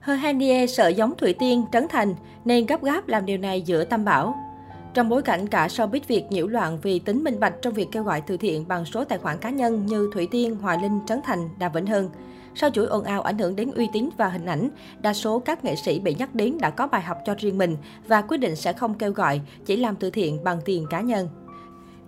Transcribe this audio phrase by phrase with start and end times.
[0.00, 0.16] Hơ
[0.68, 2.14] sợ giống Thủy Tiên, Trấn Thành
[2.44, 4.34] nên gấp gáp làm điều này giữa tâm Bảo.
[4.94, 8.02] Trong bối cảnh cả showbiz Việt nhiễu loạn vì tính minh bạch trong việc kêu
[8.02, 11.20] gọi từ thiện bằng số tài khoản cá nhân như Thủy Tiên, Hòa Linh, Trấn
[11.24, 12.10] Thành, Đàm Vĩnh Hưng.
[12.54, 14.68] Sau chuỗi ồn ào ảnh hưởng đến uy tín và hình ảnh,
[15.00, 17.76] đa số các nghệ sĩ bị nhắc đến đã có bài học cho riêng mình
[18.06, 21.28] và quyết định sẽ không kêu gọi, chỉ làm từ thiện bằng tiền cá nhân.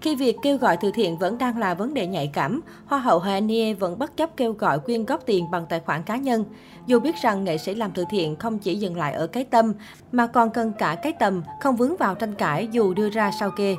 [0.01, 3.19] Khi việc kêu gọi từ thiện vẫn đang là vấn đề nhạy cảm, Hoa hậu
[3.19, 6.45] Hanie vẫn bất chấp kêu gọi quyên góp tiền bằng tài khoản cá nhân.
[6.87, 9.72] Dù biết rằng nghệ sĩ làm từ thiện không chỉ dừng lại ở cái tâm,
[10.13, 13.50] mà còn cần cả cái tầm, không vướng vào tranh cãi dù đưa ra sao
[13.50, 13.77] kê.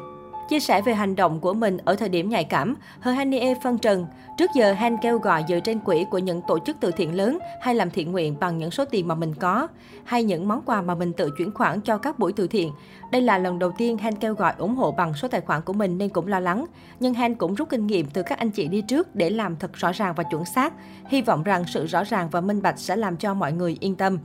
[0.51, 4.05] Chia sẻ về hành động của mình ở thời điểm nhạy cảm, Hanie phân trần.
[4.37, 7.39] Trước giờ, Han kêu gọi dựa trên quỹ của những tổ chức từ thiện lớn
[7.61, 9.67] hay làm thiện nguyện bằng những số tiền mà mình có,
[10.03, 12.71] hay những món quà mà mình tự chuyển khoản cho các buổi từ thiện.
[13.11, 15.73] Đây là lần đầu tiên Han kêu gọi ủng hộ bằng số tài khoản của
[15.73, 16.65] mình nên cũng lo lắng.
[16.99, 19.73] Nhưng Han cũng rút kinh nghiệm từ các anh chị đi trước để làm thật
[19.73, 20.73] rõ ràng và chuẩn xác.
[21.07, 23.95] Hy vọng rằng sự rõ ràng và minh bạch sẽ làm cho mọi người yên
[23.95, 24.17] tâm.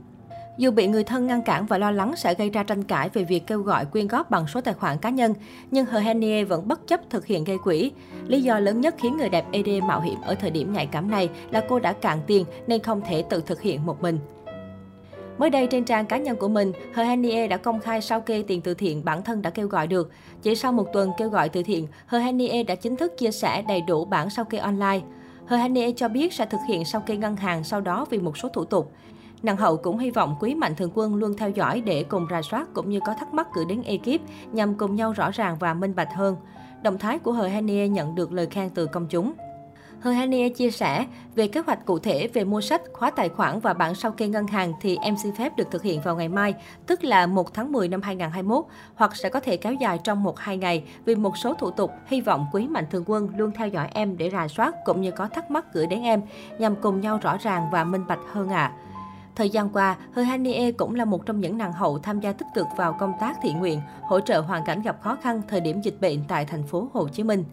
[0.57, 3.23] Dù bị người thân ngăn cản và lo lắng sẽ gây ra tranh cãi về
[3.23, 5.33] việc kêu gọi quyên góp bằng số tài khoản cá nhân,
[5.71, 7.91] nhưng Hờ Henie vẫn bất chấp thực hiện gây quỹ.
[8.27, 11.11] Lý do lớn nhất khiến người đẹp ED mạo hiểm ở thời điểm nhạy cảm
[11.11, 14.19] này là cô đã cạn tiền nên không thể tự thực hiện một mình.
[15.37, 18.43] Mới đây trên trang cá nhân của mình, Hờ Henie đã công khai sao kê
[18.47, 20.11] tiền từ thiện bản thân đã kêu gọi được.
[20.41, 23.61] Chỉ sau một tuần kêu gọi từ thiện, Hờ Henie đã chính thức chia sẻ
[23.67, 25.01] đầy đủ bản sao kê online.
[25.45, 25.57] Hờ
[25.95, 28.65] cho biết sẽ thực hiện sao kê ngân hàng sau đó vì một số thủ
[28.65, 28.91] tục.
[29.43, 32.41] Nàng hậu cũng hy vọng quý mạnh thường quân luôn theo dõi để cùng rà
[32.41, 34.21] soát cũng như có thắc mắc gửi đến ekip
[34.51, 36.35] nhằm cùng nhau rõ ràng và minh bạch hơn.
[36.83, 39.33] Động thái của Hờ Hanie nhận được lời khen từ công chúng.
[39.99, 43.59] Hờ Hania chia sẻ về kế hoạch cụ thể về mua sách, khóa tài khoản
[43.59, 46.29] và bản sao kê ngân hàng thì em xin phép được thực hiện vào ngày
[46.29, 46.53] mai,
[46.87, 48.65] tức là 1 tháng 10 năm 2021,
[48.95, 51.91] hoặc sẽ có thể kéo dài trong 1-2 ngày vì một số thủ tục.
[52.07, 55.11] Hy vọng quý mạnh thường quân luôn theo dõi em để rà soát cũng như
[55.11, 56.21] có thắc mắc gửi đến em
[56.59, 58.73] nhằm cùng nhau rõ ràng và minh bạch hơn ạ.
[58.75, 58.86] À.
[59.37, 62.33] Thời gian qua, Hơ Hanie e cũng là một trong những nàng hậu tham gia
[62.33, 65.61] tích cực vào công tác thiện nguyện, hỗ trợ hoàn cảnh gặp khó khăn thời
[65.61, 67.43] điểm dịch bệnh tại thành phố Hồ Chí Minh.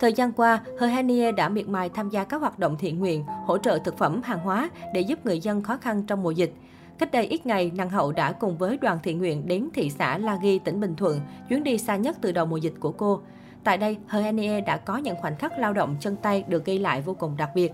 [0.00, 2.98] Thời gian qua, Hơ Hanie e đã miệt mài tham gia các hoạt động thiện
[2.98, 6.30] nguyện, hỗ trợ thực phẩm, hàng hóa để giúp người dân khó khăn trong mùa
[6.30, 6.54] dịch.
[6.98, 10.18] Cách đây ít ngày, nàng hậu đã cùng với đoàn thiện nguyện đến thị xã
[10.18, 13.20] La Ghi, tỉnh Bình Thuận, chuyến đi xa nhất từ đầu mùa dịch của cô.
[13.64, 16.64] Tại đây, Hơ Hanie e đã có những khoảnh khắc lao động chân tay được
[16.64, 17.72] ghi lại vô cùng đặc biệt.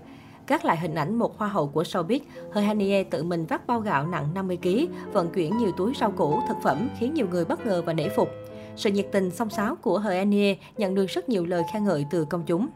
[0.49, 2.19] Gác lại hình ảnh một hoa hậu của showbiz,
[2.51, 6.57] Hơi tự mình vác bao gạo nặng 50kg, vận chuyển nhiều túi rau củ, thực
[6.63, 8.29] phẩm khiến nhiều người bất ngờ và nể phục.
[8.75, 12.25] Sự nhiệt tình song sáo của Hơi nhận được rất nhiều lời khen ngợi từ
[12.25, 12.67] công chúng.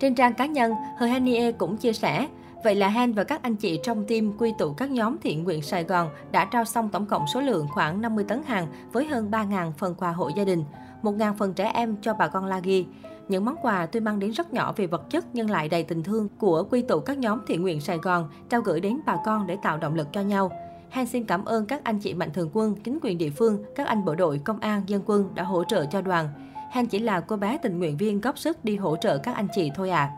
[0.00, 2.26] Trên trang cá nhân, Hơi cũng chia sẻ,
[2.64, 5.62] Vậy là Han và các anh chị trong team quy tụ các nhóm thiện nguyện
[5.62, 9.30] Sài Gòn đã trao xong tổng cộng số lượng khoảng 50 tấn hàng với hơn
[9.30, 10.64] 3.000 phần quà hộ gia đình,
[11.02, 12.86] 1.000 phần trẻ em cho bà con La Ghi.
[13.28, 16.02] Những món quà tuy mang đến rất nhỏ về vật chất nhưng lại đầy tình
[16.02, 19.46] thương của quy tụ các nhóm thiện nguyện Sài Gòn trao gửi đến bà con
[19.46, 20.50] để tạo động lực cho nhau.
[20.90, 23.86] Han xin cảm ơn các anh chị mạnh thường quân, chính quyền địa phương, các
[23.86, 26.28] anh bộ đội, công an, dân quân đã hỗ trợ cho đoàn.
[26.70, 29.48] Han chỉ là cô bé tình nguyện viên góp sức đi hỗ trợ các anh
[29.54, 30.10] chị thôi à.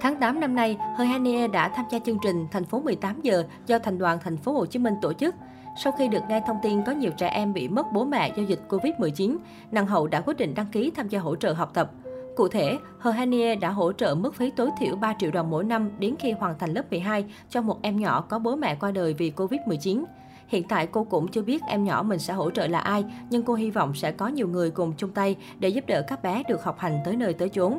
[0.00, 3.44] Tháng 8 năm nay, Hơi Hanie đã tham gia chương trình Thành phố 18 giờ
[3.66, 5.34] do Thành đoàn Thành phố Hồ Chí Minh tổ chức.
[5.82, 8.42] Sau khi được nghe thông tin có nhiều trẻ em bị mất bố mẹ do
[8.42, 9.36] dịch Covid-19,
[9.70, 11.90] nàng hậu đã quyết định đăng ký tham gia hỗ trợ học tập.
[12.40, 13.12] Cụ thể, Hờ
[13.60, 16.58] đã hỗ trợ mức phí tối thiểu 3 triệu đồng mỗi năm đến khi hoàn
[16.58, 20.04] thành lớp 12 cho một em nhỏ có bố mẹ qua đời vì Covid-19.
[20.48, 23.42] Hiện tại cô cũng chưa biết em nhỏ mình sẽ hỗ trợ là ai, nhưng
[23.42, 26.42] cô hy vọng sẽ có nhiều người cùng chung tay để giúp đỡ các bé
[26.48, 27.78] được học hành tới nơi tới chốn.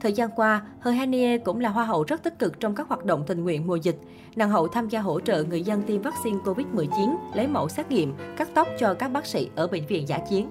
[0.00, 0.92] Thời gian qua, Hờ
[1.44, 4.00] cũng là hoa hậu rất tích cực trong các hoạt động tình nguyện mùa dịch.
[4.36, 8.14] Nàng hậu tham gia hỗ trợ người dân tiêm vaccine COVID-19, lấy mẫu xét nghiệm,
[8.36, 10.48] cắt tóc cho các bác sĩ ở bệnh viện giả chiến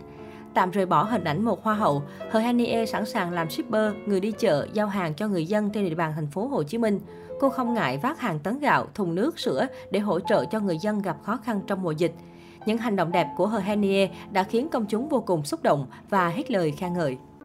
[0.58, 4.20] tạm rời bỏ hình ảnh một hoa hậu, Hờ Hanie sẵn sàng làm shipper, người
[4.20, 7.00] đi chợ, giao hàng cho người dân trên địa bàn thành phố Hồ Chí Minh.
[7.40, 10.78] Cô không ngại vác hàng tấn gạo, thùng nước, sữa để hỗ trợ cho người
[10.78, 12.14] dân gặp khó khăn trong mùa dịch.
[12.66, 15.88] Những hành động đẹp của Hờ Hanie đã khiến công chúng vô cùng xúc động
[16.10, 17.18] và hết lời khen ngợi.